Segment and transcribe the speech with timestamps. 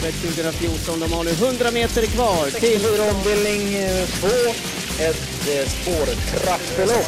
[0.00, 1.00] Travet 2014.
[1.00, 2.86] De har nu 100 meter kvar till...
[3.14, 3.86] ombildning
[4.20, 4.26] 2.
[4.98, 7.06] Ett eh, spårtrappelopp.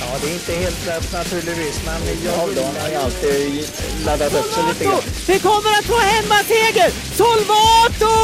[0.00, 2.48] Ja, det är inte helt lätt naturligtvis, men jag har
[2.90, 3.68] ju alltid
[4.06, 5.02] laddat upp sig lite grann.
[5.26, 6.92] Vi kommer att få hemmaseger!
[7.16, 8.14] Solvato!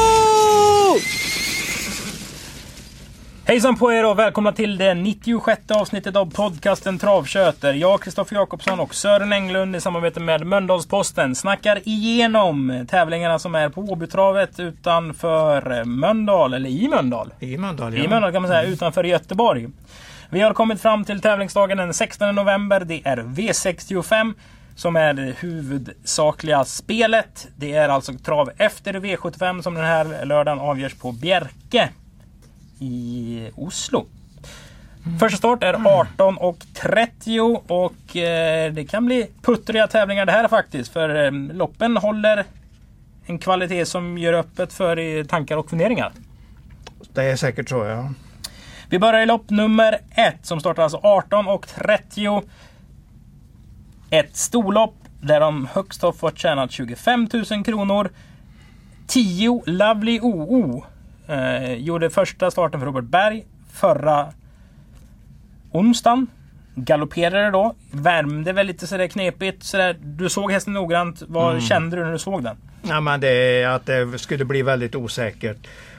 [3.50, 7.74] Hejsan på er och välkomna till det 96 avsnittet av podcasten Travköter.
[7.74, 13.68] Jag, Kristoffer Jakobsson och Sören Englund i samarbete med Mölndalsposten snackar igenom tävlingarna som är
[13.68, 17.32] på Åbytravet utanför Mölndal, eller i Mölndal.
[17.40, 18.04] I Mölndal, ja.
[18.04, 19.68] I Mölndal kan man säga, utanför Göteborg.
[20.28, 22.80] Vi har kommit fram till tävlingsdagen den 16 november.
[22.80, 24.34] Det är V65
[24.76, 27.48] som är det huvudsakliga spelet.
[27.56, 31.88] Det är alltså trav efter V75 som den här lördagen avgörs på Bjerke
[32.80, 34.06] i Oslo.
[35.18, 40.92] Första start är 18.30 och eh, det kan bli puttriga tävlingar det här faktiskt.
[40.92, 42.44] För eh, loppen håller
[43.26, 46.12] en kvalitet som gör öppet för eh, tankar och funderingar.
[47.12, 48.10] Det är säkert så, ja.
[48.88, 52.42] Vi börjar i lopp nummer ett som startar alltså 18.30.
[54.10, 58.10] Ett storlopp där de högst har fått tjäna 25 000 kronor.
[59.06, 60.84] 10 Lovely OO
[61.30, 64.32] eh, gjorde första starten för Robert Berg förra
[65.72, 66.26] onsdagen.
[66.74, 67.74] Galopperade då.
[67.90, 69.62] Värmde väl lite sådär knepigt.
[69.62, 69.96] Sådär.
[70.00, 71.22] Du såg hästen noggrant.
[71.26, 72.56] Vad kände du när du såg den?
[72.82, 75.56] ja men det att det skulle bli väldigt osäkert.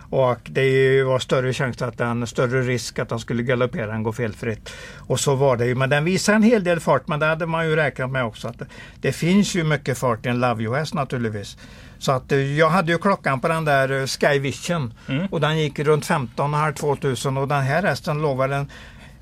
[0.10, 4.04] Och det är var större chans att den, större risk att han skulle galoppera än
[4.04, 4.74] gå felfritt.
[4.98, 5.76] Och så var det ju.
[5.76, 7.08] Men den visar en hel del fart.
[7.08, 8.48] Men det hade man ju räknat med också.
[8.48, 8.66] Att det,
[9.02, 11.58] det finns ju mycket fart i en Love You-häst naturligtvis.
[12.02, 14.94] Så att eh, jag hade ju klockan på den där eh, Sky Vision.
[15.32, 18.70] Och den gick runt 15 halv 2000 och den här hästen låg väl en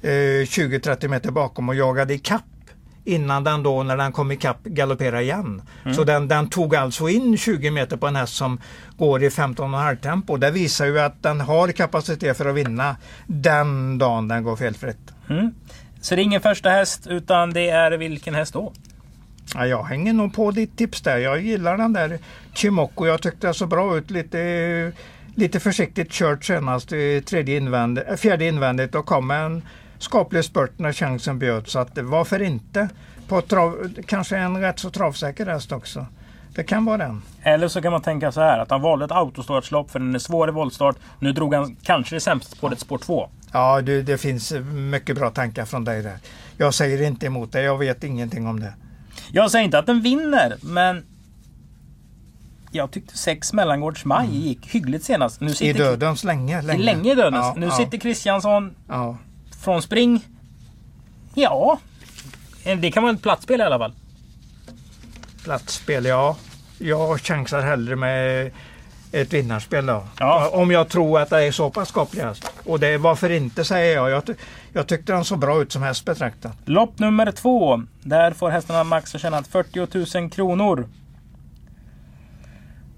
[0.02, 2.44] eh, 20-30 meter bakom och jagade i kapp
[3.06, 5.62] innan den då när den kom ikapp galopperade igen.
[5.96, 8.62] Så den, den tog alltså in 20 meter på en häst som
[8.98, 10.38] går i 15,5 tempo.
[10.38, 12.96] Det visar ju att den har kapacitet för att vinna
[13.28, 15.14] den dagen den går felfritt.
[15.30, 15.54] Mm.
[16.02, 18.74] Så det är ingen första häst utan det är vilken häst då?
[19.56, 21.18] Ja, jag hänger nog på ditt tips där.
[21.18, 22.20] Jag gillar den där
[22.54, 23.06] Chimoko.
[23.06, 24.12] Jag tyckte det såg bra ut.
[24.12, 24.92] Lite,
[25.36, 29.62] lite försiktigt kört senast i tredje invändigt, äh, fjärde invändigt och kom med en
[29.98, 31.72] skaplig spurt när chansen bjöds.
[31.72, 32.90] Så att varför inte?
[33.28, 36.06] På trav, kanske en rätt så travsäker häst också.
[36.56, 37.22] Det kan vara den.
[37.44, 40.20] Eller så kan man tänka så här att han valde ett autostartslopp för den är
[40.20, 40.96] svår i voltstart.
[41.20, 43.30] Nu drog han kanske det sämsta spåret spår 2.
[43.52, 46.18] Ja, du, det finns mycket bra tankar från dig där.
[46.58, 47.64] Jag säger inte emot dig.
[47.64, 48.74] Jag vet ingenting om det.
[49.32, 51.06] Jag säger inte att den vinner, men
[52.72, 55.42] jag tyckte sex Mellangårds maj gick hyggligt senast.
[55.42, 55.54] Nu Mm.
[55.54, 56.62] I sitter dödens länge.
[56.62, 57.46] länge, länge i dödens.
[57.46, 59.18] Ja, nu ja, sitter Kristiansson Ja.
[59.62, 60.26] från spring.
[61.34, 61.80] Ja,
[62.82, 63.94] det kan vara ett platsspel i alla fall.
[65.44, 66.38] Platsspel, ja.
[66.78, 68.52] Jag chansar hellre med
[69.12, 70.04] ett vinnarspel då.
[70.20, 70.50] Ja.
[70.54, 72.52] Om jag tror att det är så pass skaplig häst.
[72.66, 74.10] Och det varför inte säger jag.
[74.10, 74.36] Jag, ty-
[74.74, 76.58] jag tyckte den såg bra ut som häst betraktat.
[76.66, 77.84] Lopp nummer två.
[78.02, 80.88] Där får hästarna max ha tjänat 40 000 kronor.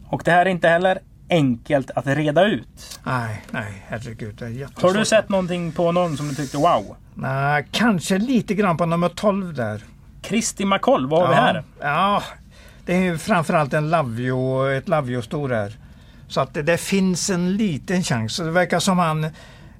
[0.08, 1.00] Och det här är inte heller
[1.30, 3.00] enkelt att reda ut.
[3.04, 4.36] Nej, nej, herregud.
[4.36, 6.96] Det är Har du sett någonting på någon som du tyckte wow?
[7.16, 9.84] Nej, kanske lite grann på nummer 12 där.
[10.22, 11.64] Kristi McColl, vad har vi här?
[11.82, 12.24] Ja,
[12.86, 15.74] det är framförallt en Lavio, ett Lavio-stor här.
[16.32, 18.38] Så att det, det finns en liten chans.
[18.38, 19.24] Det verkar som han,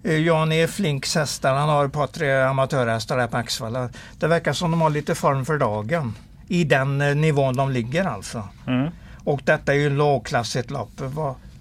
[0.04, 0.68] eh, Jan E.
[0.68, 3.90] Flinks hästar, han har ett par tre amatörhästar där på Axvalla.
[4.20, 6.16] Det verkar som de har lite form för dagen.
[6.48, 8.44] I den eh, nivån de ligger alltså.
[8.68, 8.90] Mm.
[9.24, 11.02] Och detta är ju lågklassigt lopp.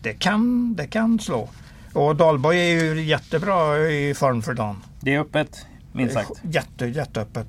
[0.03, 1.49] Det kan, det kan slå.
[1.93, 4.77] Och Dahlborg är ju jättebra i form för dagen.
[5.00, 6.31] Det är öppet, minst sagt.
[6.43, 7.47] Jätte, jätteöppet.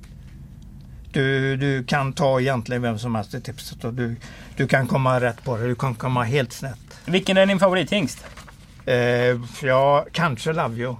[1.12, 4.16] Du, du kan ta egentligen vem som helst i tipset och du,
[4.56, 5.66] du kan komma rätt på det.
[5.66, 6.78] Du kan komma helt snett.
[7.06, 8.24] Vilken är din favorithingst?
[8.86, 8.94] Eh,
[9.62, 10.98] ja, kanske Lavio.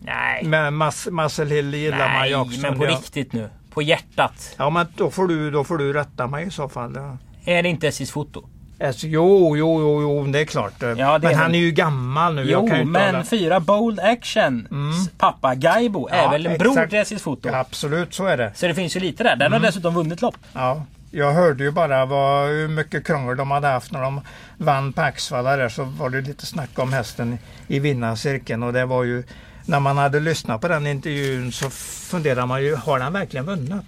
[0.00, 2.60] Nej, Men Mas, Marcel Hill gillar man ju Nej också.
[2.60, 2.90] men på Ja.
[2.90, 3.50] riktigt nu.
[3.70, 4.54] På hjärtat.
[4.58, 6.92] Ja, men då får du, då får du rätta mig i så fall.
[6.96, 7.18] Ja.
[7.44, 8.48] Är det inte Essis foto?
[8.80, 10.72] Alltså, jo, jo, jo, jo, det är klart.
[10.80, 12.42] det men är han väl- är ju gammal nu.
[12.50, 14.68] Jo, men hålla- fyra Bold Action.
[15.02, 17.48] s- Pappa Gaibo är Ja, väl en bror till Essis foto?
[17.48, 18.52] Ja, absolut, så är det.
[18.54, 19.36] Så det finns ju lite där.
[19.36, 19.52] Den Mm.
[19.52, 20.36] har dessutom vunnit lopp.
[20.52, 24.20] Ja, jag hörde ju bara vad, hur mycket krångel de hade haft när de
[24.58, 27.38] vann på Axvalla där så var det lite snack om hästen
[27.68, 29.22] i vinnarcirkeln och det var ju
[29.66, 31.70] när man hade lyssnat på den intervjun så
[32.10, 33.84] funderar man ju, har den verkligen vunnit?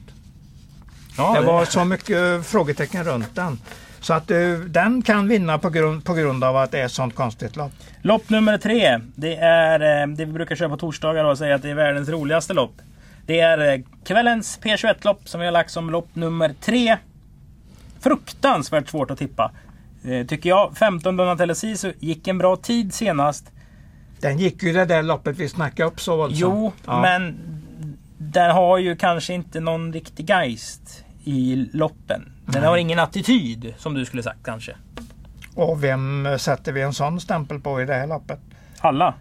[1.18, 3.58] Ja, Det var så mycket frågetecken runt den.
[4.06, 6.92] Så att eh, den kan vinna på grund, på grund av att det är ett
[6.92, 7.72] sånt konstigt lopp.
[8.02, 9.00] Lopp nummer tre.
[9.14, 12.08] Det är eh, det vi brukar köra på torsdagar och säga att det är världens
[12.08, 12.72] roligaste lopp.
[13.26, 16.96] Det är eh, kvällens P21-lopp som vi har lagt som lopp nummer tre.
[18.00, 19.50] Fruktansvärt svårt att tippa.
[20.28, 20.76] Tycker jag.
[20.76, 23.52] 15 Donatello Sisu gick en bra tid senast.
[24.20, 26.40] Den gick ju det där loppet vi snackade upp så våldsamt.
[26.40, 27.00] Jo, Ja.
[27.02, 27.36] men
[28.18, 32.32] den har ju kanske inte någon riktig geist i loppen.
[32.46, 34.76] Den har ingen attityd som du skulle sagt kanske.
[35.54, 38.38] Och vem sätter vi en sån stämpel på i det här loppet?
[38.80, 39.14] Alla.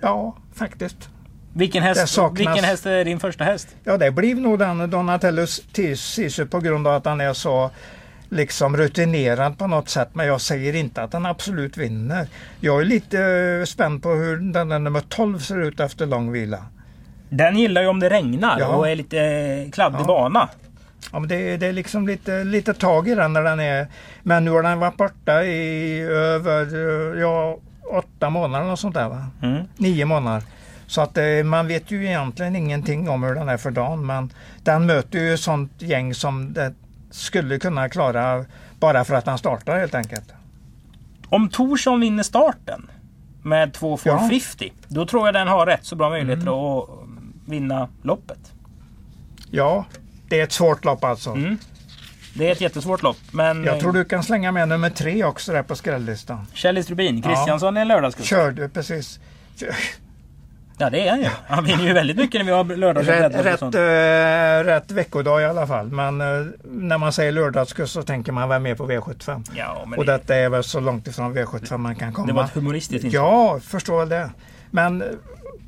[0.00, 1.08] Ja, faktiskt.
[1.52, 3.76] Vilken häst, saknas- vilken häst är din första häst?
[3.84, 7.70] Ja, det blir nog den Donatello Sisu på grund av att han är så
[8.28, 10.08] liksom rutinerad på något sätt.
[10.12, 12.26] Men jag säger inte att han absolut vinner.
[12.60, 13.22] Jag är lite
[13.60, 16.66] eh, spänd på hur den där nummer 12 ser ut efter lång vila.
[17.28, 18.66] Den gillar ju om det regnar Ja.
[18.68, 20.04] och är lite eh, kladdig Ja.
[20.04, 20.48] bana.
[21.12, 23.86] Ja, men det, det är liksom lite, lite tag i den när den är...
[24.22, 26.66] Men nu har den varit borta i över
[27.20, 27.58] ja,
[27.92, 29.26] åtta månader och sånt där va?
[29.42, 29.62] Mm.
[29.76, 30.42] Nio månader.
[30.86, 34.06] Så att eh, man vet ju egentligen ingenting om hur den är för dagen.
[34.06, 36.74] Men den möter ju sånt gäng som det
[37.10, 38.44] skulle kunna klara
[38.80, 40.32] bara för att han startar helt enkelt.
[41.28, 42.90] Om Torsson vinner starten
[43.42, 43.96] med 2 Ja.
[44.18, 46.54] 450 då tror jag den har rätt så bra möjligheter Mm.
[46.54, 46.88] att
[47.46, 48.52] vinna loppet.
[49.50, 49.84] Ja,
[50.28, 51.30] det är ett svårt lopp alltså.
[51.30, 51.58] Mm.
[52.34, 53.16] Det är ett jättesvårt lopp.
[53.30, 56.46] Men Jag tror du kan slänga med nummer tre också där på skrälllistan.
[56.54, 57.28] Kjell Rubin, Ja.
[57.30, 58.28] Kristiansson är en lördagskusk.
[58.28, 59.20] Kör du precis.
[60.78, 61.28] Ja det är han ju.
[61.48, 65.42] Han vinner ju väldigt mycket när vi har lördags Rätt, och rätt, eh, rätt veckodag
[65.42, 65.86] i alla fall.
[65.88, 66.26] Men eh,
[66.64, 69.44] när man säger lördagskurs så tänker man väl mer på V75.
[69.54, 72.26] Ja, Och det, detta är väl så långt ifrån V75 man kan komma.
[72.26, 73.24] det var ett humoristiskt inslag.
[73.24, 74.30] Ja, förstår väl det.
[74.70, 75.08] Men eh,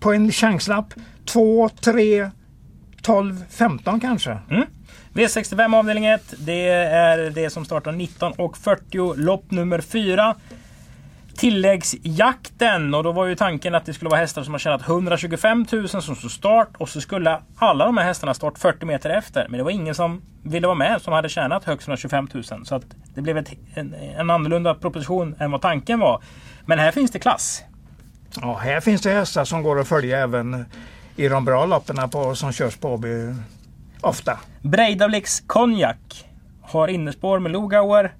[0.01, 0.95] på en chanslapp
[1.27, 2.31] 2, 3,
[3.07, 4.39] 12, 15 kanske.
[5.13, 6.35] V65 avdelning 1.
[6.39, 9.17] Det är det som startar 19.40.
[9.17, 10.35] Lopp nummer 4.
[11.37, 12.95] Tilläggsjakten.
[12.95, 15.89] Och då var ju tanken att det skulle vara hästar som har tjänat 125 000
[15.89, 16.69] som stod start.
[16.79, 19.47] Och så skulle alla de här hästarna start 40 meter efter.
[19.49, 22.45] Men det var ingen som ville vara med som hade tjänat högst 125 000.
[22.45, 26.23] Så att det blev ett, en, en annorlunda proposition än vad tanken var.
[26.65, 27.63] Men här finns det klass.
[28.41, 30.65] Ja, här finns det hästar som går att följa även
[31.17, 33.35] i de bra loppen på, som körs på Åby
[34.01, 34.39] ofta.
[34.63, 36.27] Breidablicks Konjak
[36.63, 38.15] har innerspår med Lugauer.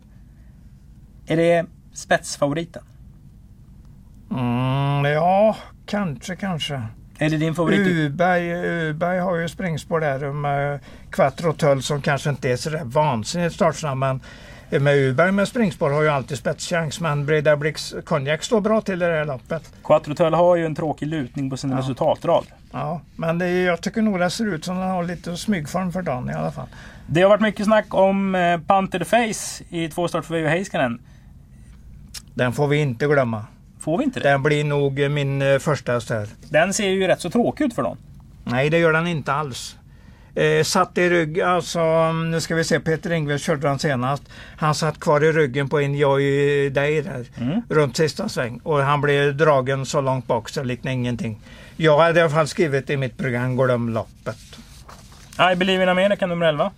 [1.27, 2.83] Är det spetsfavoriten?
[4.31, 5.57] Mm, ja,
[5.87, 6.83] kanske, kanske.
[7.19, 7.87] Är det din favorit?
[7.87, 8.53] Uberg,
[8.89, 13.55] Uberg har ju springspår där med Quattro Tull som kanske inte är så där vansinnigt
[13.55, 13.99] startsnabb.
[13.99, 14.21] Men
[14.71, 17.01] med Uberg med springspår har ju alltid spetschans.
[17.01, 19.73] Men Breda Blix Konjak står bra till i det här loppet.
[19.85, 21.79] Quattrotull har ju en tråkig lutning på sin Ja.
[21.79, 22.45] resultatrad.
[22.73, 26.03] Ja, men det, jag tycker nog det ser ut som den har lite smygform för
[26.03, 26.67] dagen i alla fall.
[27.07, 30.99] Det har varit mycket snack om eh, Panther Face i två start för Veijo Heiskanen.
[32.35, 33.45] Den får vi inte glömma.
[33.81, 34.29] Får vi inte det?
[34.29, 36.29] Den blir nog min eh, första häst här.
[36.51, 37.97] Den ser ju rätt så tråkig ut för dem.
[38.45, 39.77] Nej, det gör den inte alls.
[40.37, 44.23] Eh, satt i rygg, alltså nu ska vi se, Peter Ingves körde den senast.
[44.57, 47.61] Han satt kvar i ryggen på en Joy Day där, Mm.
[47.69, 48.61] runt sista sväng.
[48.63, 51.41] Och han blev dragen så långt bak så liknade ingenting.
[51.77, 54.37] Jag hade i alla fall skrivit i mitt program, glöm loppet.
[55.53, 56.71] I Believe in America nummer 11.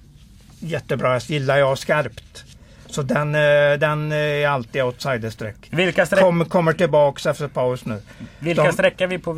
[0.60, 2.44] Jättebra häst, gillar jag skarpt.
[2.86, 5.56] Så den, eh, den är alltid outsiderstreck.
[5.70, 8.00] Vilka, sträck, Kom, kommer tillbaks efter paus nu.
[8.38, 9.32] vilka de- sträckar vi på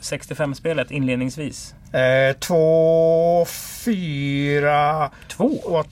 [0.00, 1.74] V65-spelet inledningsvis?
[1.92, 3.44] Eh, två,
[3.84, 5.50] fyra, Två?
[5.64, 5.88] åt,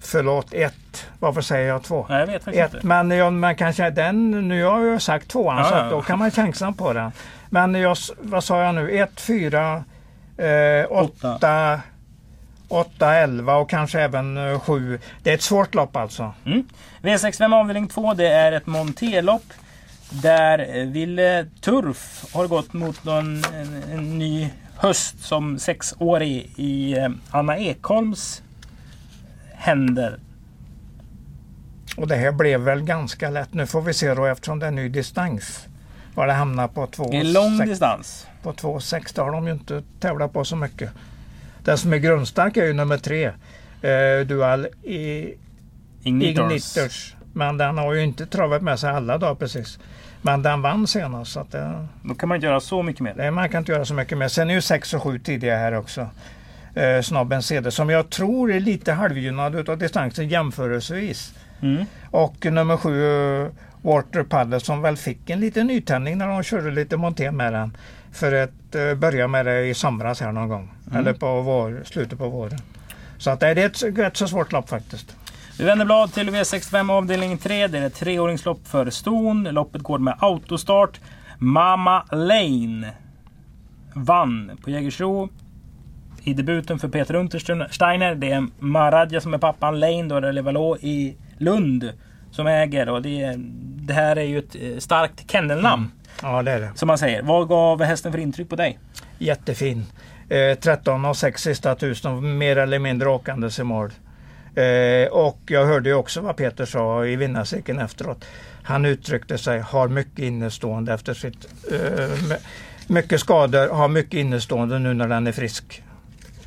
[0.00, 1.06] förlåt, ett.
[1.18, 2.06] Varför säger jag två?
[2.08, 2.86] Nej, jag vet faktiskt Ett, inte.
[2.86, 6.18] men jag, man kanske, den, nu har jag sagt tvåan Ja, så ja, då kan
[6.18, 7.12] man chansa på den.
[7.50, 8.98] Men jag, vad sa jag nu?
[8.98, 9.84] Ett, fyra,
[10.38, 11.34] eh, Åtta.
[11.34, 11.80] åtta,
[12.68, 14.98] åtta, elva och kanske även eh, sju.
[15.22, 16.32] Det är ett svårt lopp alltså.
[17.02, 19.44] V65 avdelning 2, det är ett monterlopp.
[20.10, 26.98] Där eh, Ville Turf har gått mot någon, en, en ny höst som sexårig i
[26.98, 28.42] eh, Anna Ekholms
[29.54, 30.18] händer.
[31.96, 33.54] Och det här blev väl ganska lätt.
[33.54, 35.66] Nu får vi se då eftersom det är ny distans.
[36.14, 38.26] Var det hamnar på två, Det är lång sex- distans.
[38.42, 40.90] på 2,6 det har de ju inte tävlat på så mycket.
[41.64, 43.24] Den som är grundstark är ju nummer tre.
[43.82, 45.34] Eh, Dual i
[46.02, 46.76] Ignitors.
[46.76, 47.14] Ignitors.
[47.38, 49.78] Men den har ju inte travat med sig alla dagar precis.
[50.22, 51.32] Men den vann senast.
[51.32, 53.14] Så att det, Då kan man inte göra så mycket mer.
[53.14, 54.28] det, man kan inte göra så mycket mer.
[54.28, 56.08] Sen är ju 6 och 7 tidiga här också.
[56.74, 61.34] Eh, snabben CD som jag tror är lite halvgynnad utav distansen jämförelsevis.
[61.62, 61.84] Mm.
[62.10, 63.50] Och nummer 7
[63.82, 67.76] Water Paddle som väl fick en liten nytändning när de körde lite monté med den.
[68.12, 70.70] För att eh, börja med det i somras här någon gång.
[70.86, 70.98] Mm.
[70.98, 72.58] Eller på vår, slutet på våren.
[73.18, 75.16] Så att det är ett rätt så svårt lopp faktiskt.
[75.58, 77.66] Vi vänder blad till V65 avdelning 3.
[77.66, 79.44] Det är ett treåringslopp för ston.
[79.44, 81.00] Loppet går med autostart.
[81.38, 82.92] Mama Lane
[83.94, 85.28] vann på Jägersro.
[86.22, 88.14] I debuten för Peter Untersteiner.
[88.14, 89.80] Det är Maradja som är pappan.
[89.80, 91.92] Lane då, eller Valå i Lund.
[92.30, 93.34] som äger och det,
[93.86, 95.90] det här är ju ett eh, starkt kennelnamn.
[96.22, 96.70] Ja, det är det.
[96.74, 97.22] Som man säger.
[97.22, 98.78] Vad gav hästen för intryck på dig?
[99.18, 99.86] Jättefin.
[100.28, 103.90] Eh, 13 och 6 sista tusen, mer eller mindre åkandes i mål.
[104.58, 108.24] Eh, och jag hörde ju också vad Peter sa i vinnarcirkeln efteråt.
[108.62, 111.48] Han uttryckte sig, har mycket innestående efter sitt...
[111.72, 112.36] Eh,
[112.86, 115.82] mycket skador, har mycket innestående nu när den är frisk.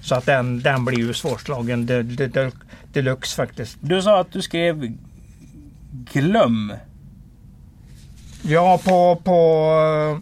[0.02, 2.52] Så att den, den blir ju svårslagen de, de, de,
[2.94, 3.78] deluxe faktiskt.
[3.82, 4.98] Du sa att du skrev
[6.14, 6.74] glöm.
[8.42, 10.22] Ja, på, på,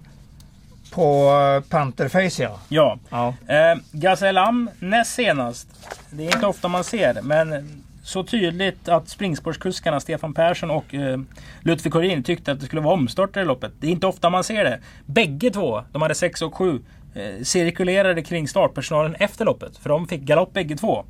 [0.92, 1.30] på
[1.70, 2.60] Pantherface ja.
[2.70, 2.98] Ja.
[3.10, 3.34] ja.
[3.56, 5.68] Eh, Gazellam näst senast.
[6.12, 11.20] Det är inte ofta man ser men så tydligt att springspårskuskarna Stefan Persson och eh,
[11.62, 13.72] Ludvig Korin tyckte att det skulle vara omstart i loppet.
[13.80, 14.80] Det är inte ofta man ser det.
[15.06, 16.80] Bägge två, de hade 6 och 7,
[17.16, 19.78] eh, cirkulerade kring startpersonalen efter loppet.
[19.78, 21.06] För de fick galopp bägge två.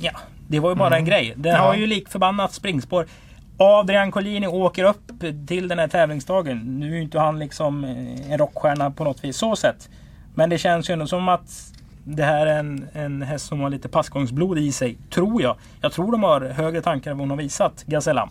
[0.00, 0.12] Ja,
[0.48, 0.98] det var ju bara Mm.
[0.98, 1.32] en grej.
[1.36, 1.58] Den Ja.
[1.58, 3.06] har ju lik förbannat springspår.
[3.62, 5.12] Adrian Collini åker upp
[5.46, 6.80] till den här tävlingsdagen.
[6.80, 9.88] Nu är ju inte han liksom eh, en rockstjärna på något vis så sett.
[10.34, 11.72] Men det känns ju ändå som att
[12.04, 14.98] det här är en, en häst som har lite passgångsblod i sig.
[15.10, 15.56] Tror jag.
[15.80, 17.84] Jag tror de har högre tankar än vad hon har visat.
[17.86, 18.28] Gazellam.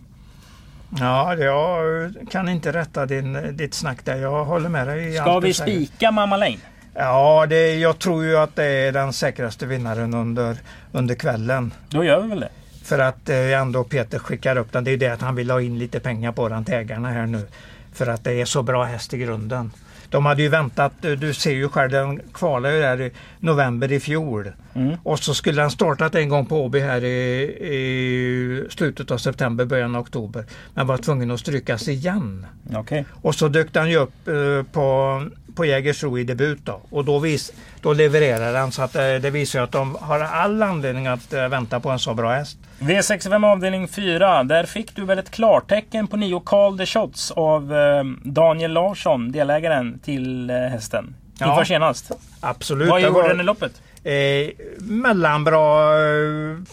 [1.00, 4.16] Ja, jag kan inte rätta din, ditt snack där.
[4.16, 5.14] Jag håller med dig.
[5.14, 6.58] i Ska vi spika Mamma Lane?
[6.94, 10.58] Ja, det, jag tror ju att det är den säkraste vinnaren under,
[10.92, 11.74] under kvällen.
[11.90, 12.50] Då gör vi väl det.
[12.90, 14.84] För att eh, ändå Peter skickar upp den.
[14.84, 17.26] Det är det att han vill ha in lite pengar på den till ägarna här
[17.26, 17.48] nu.
[17.94, 19.72] För att det är så bra häst i grunden.
[20.10, 23.92] De hade ju väntat, eh, du ser ju själv, den kvalade ju där i november
[23.92, 24.52] i fjol.
[24.74, 24.98] Mm.
[25.04, 29.66] Och så skulle den startat en gång på Åby här i, i slutet av september,
[29.66, 30.46] början av oktober.
[30.74, 32.46] Men var tvungen att strykas igen.
[32.74, 33.06] Okej.
[33.22, 35.24] Och så dök den ju upp eh, på,
[35.60, 36.82] på Jägersro i debut då.
[36.90, 40.64] Och då, vis, då levererar den så att eh, det visar att de har all
[40.64, 42.58] anledning att eh, vänta på en så bra häst.
[42.80, 44.44] V65 avdelning 4.
[44.44, 49.32] Där fick du väl ett klartecken på nio Call the Shots av eh, Daniel Larsson,
[49.32, 51.16] delägaren till hästen.
[51.40, 51.50] Ja.
[51.50, 52.12] Inför senast.
[52.40, 52.90] Absolut.
[52.90, 53.82] Vad gjorde den i loppet?
[54.04, 54.50] eh,
[54.80, 55.60] mellanbra,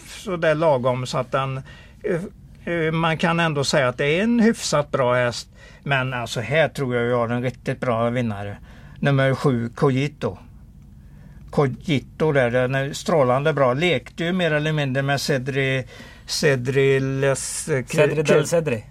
[0.07, 1.61] sådär lagom så att den
[2.65, 5.49] eh, man kan ändå säga att det är en hyfsat bra häst.
[5.83, 8.57] Men alltså här tror jag jag har en riktigt bra vinnare.
[8.99, 10.37] Nummer sju, Cogito.
[11.49, 13.73] Cogito där, den är strålande bra.
[13.73, 15.85] Lekte ju mer eller mindre med Cedri
[16.27, 17.69] Cedri Les...
[17.87, 18.83] Cedri del Cedri.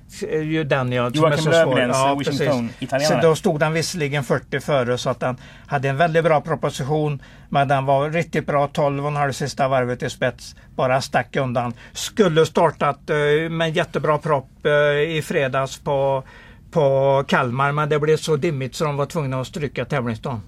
[0.42, 1.10] Ju den ja.
[1.10, 1.74] som är Joakim så svår.
[1.74, 2.82] Löfgrens Ja, Wishington, precis.
[2.82, 3.22] italienare.
[3.22, 5.36] Så då stod den visserligen 40 före så att den
[5.66, 7.22] hade en väldigt bra proposition.
[7.48, 10.56] Men den var riktigt bra 12,5 sista varvet i spets.
[10.74, 11.72] Bara stack undan.
[11.92, 14.72] Skulle startat eh, med jättebra propp eh,
[15.16, 16.24] i fredags på,
[16.70, 20.40] på Kalmar men det blev så dimmigt så de var tvungna att stryka tävlingsdagen.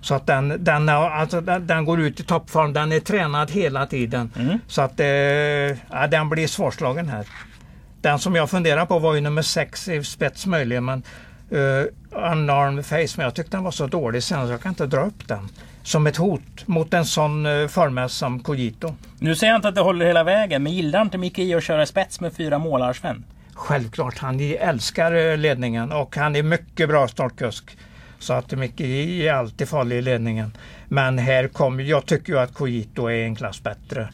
[0.00, 2.72] Så att den, den, alltså, den, den går ut i toppform.
[2.72, 4.32] Den är tränad hela tiden.
[4.36, 4.58] Mm.
[4.66, 7.26] Så att eh, ja, den blir svårslagen här.
[8.00, 10.84] Den som jag funderar på var ju nummer sex i spets möjligen.
[10.84, 11.02] Men
[11.52, 11.84] uh,
[12.32, 13.14] Unarmed Face.
[13.16, 15.48] Men jag tyckte den var så dålig sen så jag kan inte dra upp den.
[15.82, 18.94] Som ett hot mot en sån uh, formhäst som Cogito.
[19.18, 21.64] Nu säger jag inte att det håller hela vägen, men gillar inte Micke i att
[21.64, 23.24] köra spets med fyra målar Sven?
[23.58, 27.76] Självklart, han älskar eh, ledningen och han är mycket bra startkusk.
[28.18, 30.52] Så att Micke är alltid farlig i ledningen.
[30.88, 34.08] Men här kommer, jag tycker ju att Kojito är en klass bättre.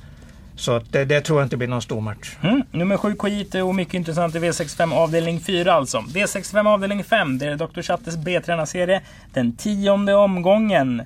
[0.57, 2.37] Så det, det tror jag inte blir någon stor match.
[2.43, 2.63] Mm.
[2.71, 5.99] Nummer 7 Kojite och mycket intressant i V65 avdelning 4 alltså.
[5.99, 7.83] V65 avdelning 5, det är Dr.
[7.83, 9.03] Chattes B-tränarserie.
[9.33, 11.03] Den tionde omgången.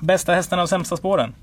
[0.00, 1.34] Bästa hästarna och sämsta spåren.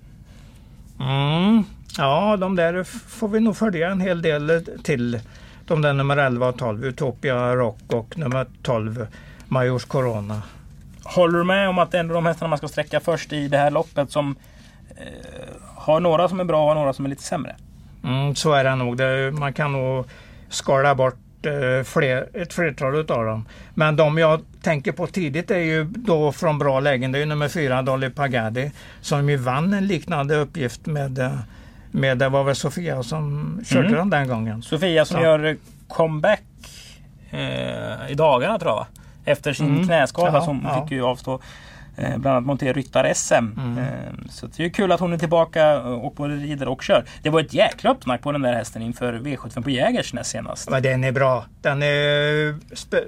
[1.03, 1.63] Mm.
[1.97, 5.19] Ja, de där får vi nog följa en hel del till.
[5.65, 9.07] De där nummer 11 och 12, Utopia Rock och nummer 12,
[9.47, 10.41] Majors Corona.
[11.03, 13.47] Håller du med om att det är ändå de hästarna man ska sträcka först i
[13.47, 14.35] det här loppet som
[14.89, 15.05] eh,
[15.75, 17.55] har några som är bra och några som är lite sämre?
[18.03, 18.97] Mm, så är det nog.
[18.97, 20.05] Det, man kan nog
[20.49, 23.45] skala bort eh, fler, ett flertal utav dem.
[23.73, 27.11] Men de jag tänker på tidigt är ju då från bra lägen.
[27.11, 28.71] Det är ju nummer fyra, Dolly Pagadi,
[29.01, 31.35] som ju vann en liknande uppgift med, eh,
[31.91, 33.97] med det var väl Sofia som körde Mm.
[33.99, 34.61] den den gången.
[34.61, 35.23] Sofia som Ja.
[35.23, 35.57] gör
[35.87, 36.41] comeback
[37.31, 38.87] eh, i dagarna tror jag va?
[39.25, 39.87] Efter sin Mm.
[39.87, 40.81] knäskada Ja, som ja.
[40.83, 41.39] fick ju avstå
[41.97, 43.33] eh, bland annat Monter Ryttar-SM.
[43.33, 43.77] Mm.
[43.77, 43.85] Eh,
[44.29, 47.05] så det är kul att hon är tillbaka och både rider och kör.
[47.21, 50.69] Det var ett jäkla uppsnack på den där hästen inför V75 på Jägers näst senast.
[50.69, 51.45] Men den är bra.
[51.61, 52.55] Den är,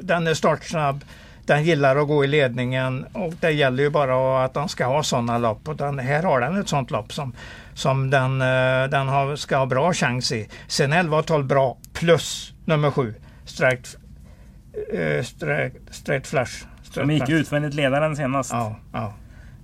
[0.04, 1.06] den är startsnabb.
[1.46, 5.04] Den gillar att gå i ledningen och det gäller ju bara att den ska ha
[5.04, 5.68] sådana lopp.
[5.68, 7.34] Och den, här har den ett sådant lopp som,
[7.74, 10.50] som den, eh, den har, ska ha bra chans i.
[10.68, 13.14] Sen 11 och 12 bra plus nummer 7.
[13.46, 13.98] Straight,
[14.94, 16.66] eh, straight, straight flash.
[16.96, 18.52] De gick utvändigt ledaren senast.
[18.52, 19.14] Ja, ja.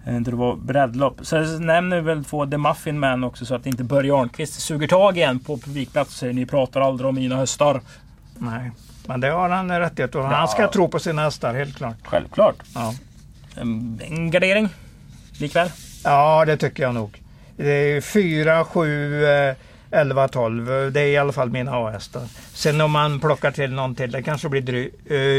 [0.05, 1.19] Eh, Det var breddlopp.
[1.21, 4.87] Sen nämner vi väl två The Muffin Man också så att inte Börje Arnqvist suger
[4.87, 7.81] tag igen på publikplats och säger ni pratar aldrig om mina hästar.
[8.37, 8.71] Nej,
[9.05, 10.27] men det har han rättighet och Ja.
[10.27, 11.95] Han ska tro på sina hästar, helt klart.
[12.03, 12.55] Självklart.
[12.75, 12.93] Ja.
[13.55, 14.69] En, en gardering
[15.39, 15.69] likväl.
[16.03, 17.21] ja, det tycker jag nog.
[17.57, 19.21] Det är 4, 7,
[19.91, 20.91] 11, 12.
[20.91, 22.23] Det är i alla fall mina A-hästar.
[22.53, 24.89] Sen om man plockar till någon till, det kanske blir dry,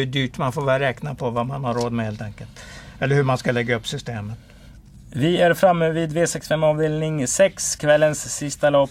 [0.05, 0.39] dyrt.
[0.39, 2.51] Man får väl räkna på vad man har råd med helt enkelt.
[2.99, 4.39] Eller hur man ska lägga upp systemet.
[5.15, 8.91] Vi är framme vid V65 avdelning 6, kvällens sista lopp.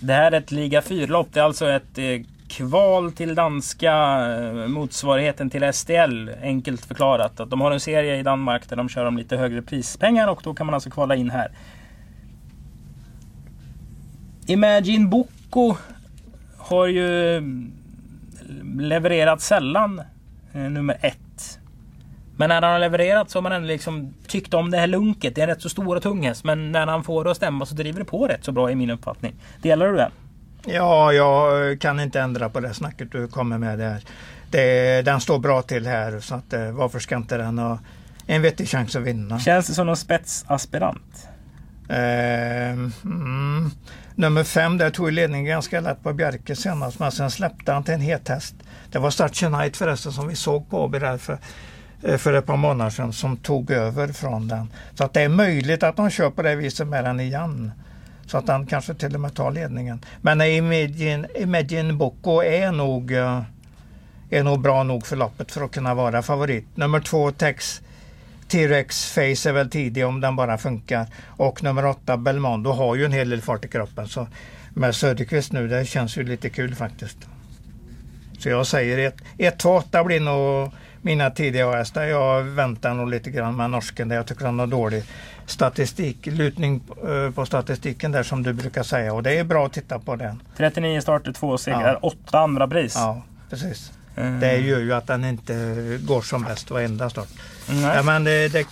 [0.00, 1.28] Det här är ett liga 4-lopp.
[1.32, 3.92] Det är alltså ett eh, kval till danska
[4.30, 6.30] eh, motsvarigheten till STL.
[6.42, 7.40] Enkelt förklarat.
[7.40, 10.40] Att de har en serie i Danmark där de kör om lite högre prispengar och
[10.44, 11.50] då kan man alltså kvala in här.
[14.46, 15.76] Imagine Boko
[16.58, 17.42] har ju
[18.78, 20.02] levererat sällan
[20.52, 21.58] eh, nummer ett.
[22.36, 25.34] Men när han har levererat så har man ändå liksom tyckt om det här lunket.
[25.34, 26.44] Det är en rätt så stor och tung häst.
[26.44, 28.74] Men när han får det att stämma så driver det på rätt så bra i
[28.74, 29.34] min uppfattning.
[29.62, 30.10] Delar du det?
[30.66, 34.02] Ja, jag kan inte ändra på det snacket du kommer med där.
[34.50, 37.78] Det, den står bra till här så att eh, varför ska inte den ha
[38.26, 39.40] en vettig chans att vinna?
[39.40, 41.28] Känns det som någon spetsaspirant?
[41.88, 42.70] Eh,
[43.04, 43.70] mm.
[44.14, 47.94] Nummer fem där tog ledningen ganska lätt på Bjerke senast men sen släppte han till
[47.94, 48.54] en het häst.
[48.90, 51.38] Det var Start Knight förresten som vi såg på Åby där för,
[52.02, 54.70] eh, för ett par månader sedan som tog över från den.
[54.94, 57.72] Så att det är möjligt att de kör på det viset med den igen.
[58.26, 60.00] Så att han kanske till och med tar ledningen.
[60.20, 63.42] Men Imagine, Imagine Boko är nog, eh,
[64.30, 66.66] är nog bra nog för loppet för att kunna vara favorit.
[66.74, 67.82] Nummer två Tex
[68.48, 71.06] T-Rex Face är väl tidig om den bara funkar.
[71.26, 74.08] Och nummer åtta Belmondo har ju en hel del fart i kroppen.
[74.08, 74.26] Så
[74.74, 77.18] med Söderqvist nu, det känns ju lite kul faktiskt.
[78.38, 80.70] Så jag säger 1, 2, 8 blir nog
[81.02, 82.02] mina tidiga hästar.
[82.04, 85.02] Jag väntar nog lite grann med norsken där jag tycker han har dålig
[85.46, 89.14] statistik, lutning eh, på statistiken där som du brukar säga.
[89.14, 90.42] Och det är bra att titta på den.
[90.56, 92.08] 39 starter, 2 segrar, Ja.
[92.26, 92.94] 8 andra pris.
[92.96, 93.92] Ja, precis.
[94.16, 94.40] Mm.
[94.40, 95.54] Det gör ju att den inte
[96.02, 97.28] går som bäst varenda start.
[97.82, 98.66] Ja, men det, det,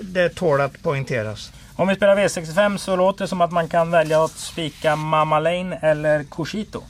[0.00, 1.52] det tål att poängteras.
[1.76, 5.40] Om vi spelar V65 så låter det som att man kan välja att spika Mama
[5.40, 6.82] Lane eller Cochito.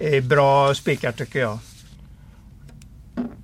[0.00, 1.58] Eh, Bra spikar tycker jag.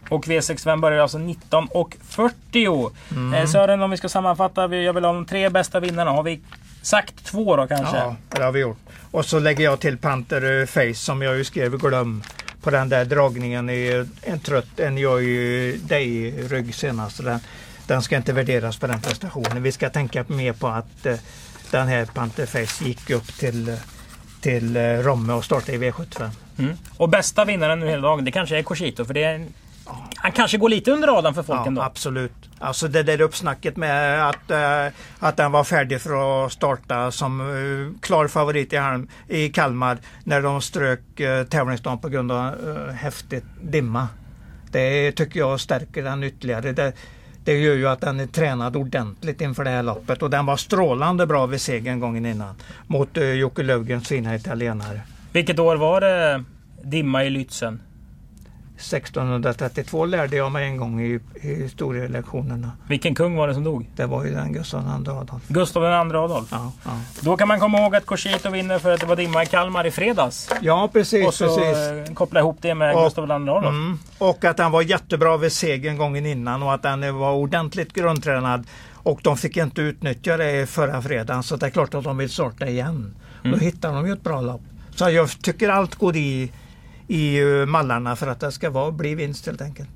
[0.08, 3.34] Och V65 börjar alltså 19.40.
[3.34, 4.66] Eh, Sören, om vi ska sammanfatta.
[4.66, 6.10] Vi gör väl de tre bästa vinnarna.
[6.10, 6.40] Har vi
[6.82, 7.96] sagt två då kanske?
[7.96, 8.78] Ja, det har vi gjort.
[9.10, 12.22] Och så lägger jag till Panther eh, Face som jag ju skrev glöm
[12.66, 13.70] på den där dragningen.
[13.70, 17.24] i en trött, en jag ju dig rygg senast.
[17.24, 17.40] Den,
[17.86, 19.62] den ska inte värderas på den prestationen.
[19.62, 21.16] Vi ska tänka mer på att eh,
[21.70, 23.74] den här Panther Face gick upp till, eh,
[24.40, 26.30] till eh, Romme och startade i V75.
[26.58, 26.76] Mm.
[26.96, 29.04] Och bästa vinnaren nu hela dagen, det kanske är Cochito.
[29.04, 29.46] För det är.
[30.16, 31.82] Han kanske går lite under radarn för folk Ja, ändå.
[31.82, 32.45] absolut.
[32.58, 34.86] Alltså det där uppsnacket med att, eh,
[35.18, 39.98] att den var färdig för att starta som eh, klar favorit i, Halm, i Kalmar
[40.24, 44.08] när de strök uh, tävlingsdagen på grund av uh, häftigt dimma.
[44.70, 46.72] Det tycker jag stärker den ytterligare.
[46.72, 46.92] Det,
[47.44, 50.56] det gör ju att den är tränad ordentligt inför det här loppet och den var
[50.56, 52.54] strålande bra vid segern gången innan
[52.86, 55.00] mot uh, Jocke Löfgrens fina italienare.
[55.32, 56.44] Vilket år var det
[56.82, 57.78] dimma i Lützen?
[58.76, 62.72] 1632 lärde jag mig en gång i, i historielektionerna.
[62.88, 63.90] Vilken kung var det som dog?
[63.96, 65.42] Det var ju den Gustav II Adolf.
[65.48, 66.48] Gustav II Adolf.
[66.50, 66.90] Ja, ja.
[67.20, 69.86] Då kan man komma ihåg att Cochito vinner för att det var dimma i Kalmar
[69.86, 70.50] i fredags.
[70.60, 71.26] ja precis.
[71.26, 72.08] Och så precis.
[72.08, 73.66] eh, koppla ihop det med Och- Gustav II Adolf.
[73.66, 73.98] Mm.
[74.18, 78.66] Och att den var jättebra vid segern gången innan och att den var ordentligt grundtränad.
[78.92, 82.30] Och de fick inte utnyttja det förra fredagen så det är klart att de vill
[82.30, 83.14] starta igen.
[83.44, 83.58] Mm.
[83.58, 84.60] Då hittar de ju ett bra lopp.
[84.94, 86.52] Så jag tycker allt går i,
[87.08, 89.88] i eh, mallarna för att det ska vara, bli vinst helt enkelt.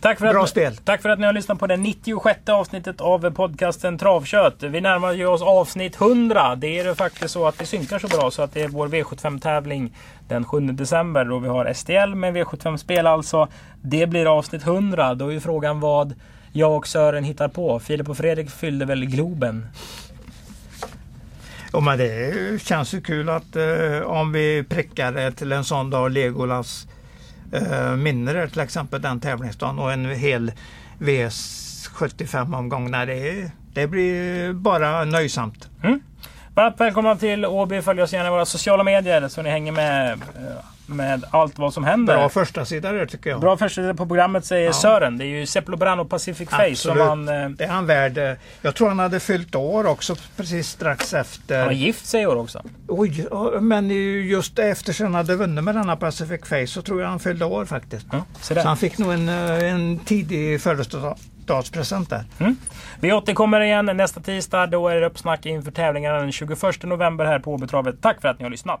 [0.00, 0.76] Tack för, Bra att, spel.
[0.76, 4.62] tack för att ni har lyssnat på det 96 avsnittet av podcasten Travkött.
[4.62, 6.56] Vi närmar ju oss avsnitt 100.
[6.56, 8.88] Det är det faktiskt så att vi synkar så bra så att det är vår
[8.88, 9.96] V75-tävling
[10.28, 13.48] den 7 december då vi har STL med V75-spel alltså.
[13.82, 15.14] Det blir avsnitt 100.
[15.14, 16.14] Då är ju frågan vad
[16.52, 17.78] jag och Sören hittar på.
[17.78, 19.66] Filip och Fredrik fyllde väl Globen.
[21.72, 25.90] Ja, men det känns ju kul att eh, om vi prickar det till en sån
[25.90, 26.86] dag Legolas
[27.52, 30.52] eh, minne till exempel den tävlingsdagen och en hel
[30.98, 32.90] V75 omgång.
[32.90, 35.68] Nej, det, det blir bara nöjsamt.
[35.82, 36.00] Mm.
[36.54, 37.82] Varmt välkomna till Åby.
[37.82, 40.18] Följ oss gärna i våra sociala medier så ni hänger med eh,
[40.90, 42.14] med allt vad som händer.
[42.16, 43.40] Bra första sida där tycker jag.
[43.40, 44.72] Bra första på programmet säger Ja.
[44.72, 45.18] Sören.
[45.18, 47.02] Det är ju Seplo Brano Pacific Face som Absolut.
[47.08, 47.28] han...
[47.28, 48.36] eh, Det är han värd.
[48.62, 51.70] Jag tror han hade fyllt år också precis strax Han har efter.
[51.70, 52.62] gift sig i år också.
[52.88, 53.26] Oj,
[53.60, 53.90] men
[54.28, 57.64] just efter han hade vunnit med denna Pacific Face så tror jag han fyllde år
[57.64, 58.06] faktiskt.
[58.12, 61.16] Ja, så Så han fick nog en, eh, en tidig födelsedag
[62.08, 62.24] där.
[63.00, 64.66] Vi återkommer igen nästa tisdag.
[64.66, 67.94] Då är det uppsnack inför tävlingarna den 21 november här på Åbytravet.
[68.02, 68.80] Tack för att ni har lyssnat!